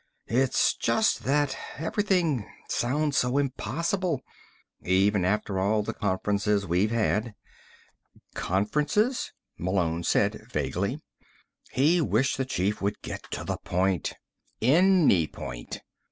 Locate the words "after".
5.23-5.59